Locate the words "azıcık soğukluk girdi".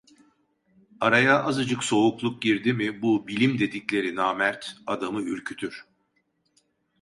1.43-2.73